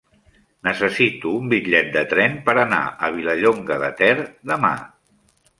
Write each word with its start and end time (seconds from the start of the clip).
Necessito 0.67 1.33
un 1.41 1.51
bitllet 1.51 1.91
de 1.97 2.03
tren 2.15 2.39
per 2.49 2.57
anar 2.63 2.81
a 3.09 3.13
Vilallonga 3.19 3.81
de 3.85 3.93
Ter 4.03 4.13
demà. 4.55 4.77